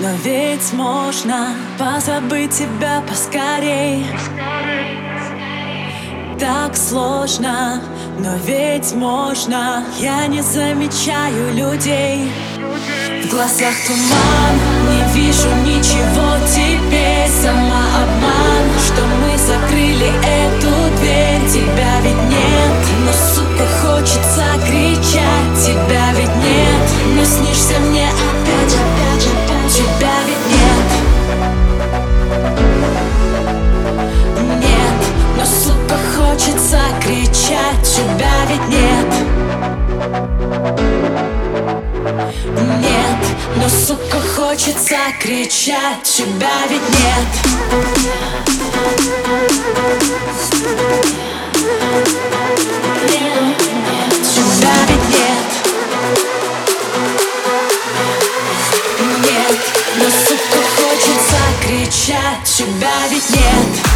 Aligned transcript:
Но 0.00 0.08
ведь 0.24 0.72
можно 0.72 1.48
позабыть 1.78 2.52
тебя 2.52 3.02
поскорей. 3.08 4.06
Так 6.38 6.74
сложно, 6.74 7.82
но 8.18 8.34
ведь 8.46 8.94
можно. 8.94 9.84
Я 9.98 10.26
не 10.26 10.40
замечаю 10.40 11.54
людей. 11.54 12.32
В 13.24 13.30
глазах 13.30 13.74
туман, 13.86 14.54
не 14.90 15.02
вижу 15.14 15.48
ничего 15.66 16.36
теперь. 16.48 17.28
Самообман, 17.42 17.62
что 17.62 18.51
хочется 44.62 44.96
кричать 45.18 46.02
Тебя 46.04 46.50
ведь 46.68 46.88
нет. 46.88 47.30
Тебя 54.22 54.76
ведь 54.88 55.08
нет. 55.08 55.48
Нет, 59.24 59.58
но 59.96 60.04
сука 60.04 60.60
хочется 60.76 61.40
кричать 61.66 62.44
Тебя 62.44 63.08
ведь 63.10 63.30
нет 63.30 63.91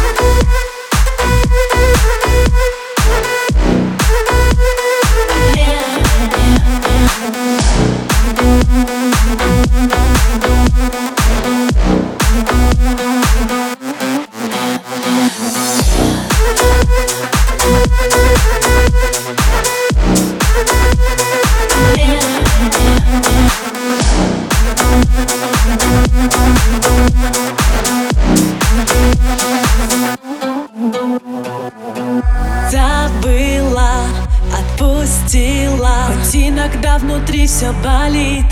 отпустила 35.07 36.07
Хоть 36.07 36.35
иногда 36.35 36.97
внутри 36.97 37.47
все 37.47 37.71
болит. 37.83 38.45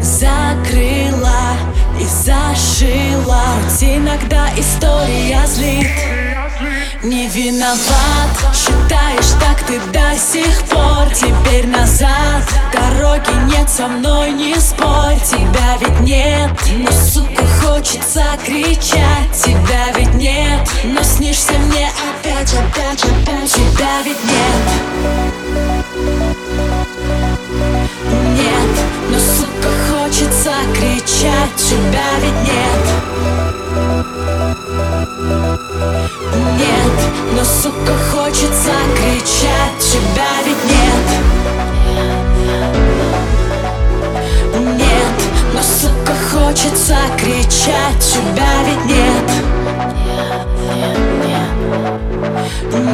Закрыла 0.00 1.56
и 2.00 2.04
зашила. 2.04 3.42
Хоть 3.62 3.82
иногда 3.82 4.48
история 4.56 5.46
злит. 5.46 5.88
Не 7.02 7.28
виноват, 7.28 8.30
считаешь 8.54 9.32
так 9.40 9.60
ты 9.66 9.80
до 9.92 10.16
сих 10.16 10.62
пор. 10.68 11.08
Теперь 11.14 11.66
назад, 11.66 12.42
дороги 12.72 13.52
нет 13.52 13.68
со 13.68 13.88
мной, 13.88 14.30
не 14.32 14.54
спорь. 14.56 15.18
Тебя 15.20 15.76
ведь 15.80 16.00
нет, 16.00 16.50
но 16.78 16.90
сука 16.90 17.44
хочется 17.72 18.22
кричать 18.44 19.32
Тебя 19.32 19.92
ведь 19.96 20.14
нет, 20.14 20.68
но 20.84 21.02
снишься 21.02 21.52
мне 21.52 21.88
опять, 21.88 22.52
опять, 22.52 23.02
опять 23.02 23.50
Тебя 23.50 24.02
ведь 24.04 24.22
нет 24.24 25.41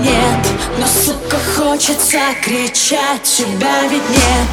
Нет, 0.01 0.47
но 0.79 0.87
сука 0.87 1.39
хочется 1.57 2.19
кричать 2.43 3.23
Тебя 3.23 3.83
ведь 3.91 4.09
нет. 4.11 4.49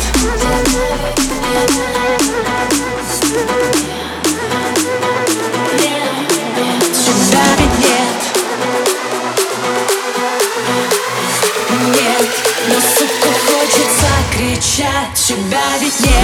Кричать 14.38 15.14
Тебя 15.14 15.78
ведь 15.80 16.00
нет 16.02 16.16